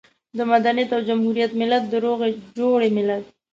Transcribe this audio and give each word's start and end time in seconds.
د 0.37 0.39
مدنيت 0.51 0.89
او 0.95 1.01
جمهوريت 1.09 1.51
ملت، 1.61 1.83
د 1.87 1.93
روغې 2.05 2.29
جوړې 2.57 2.89
ملت. 2.97 3.23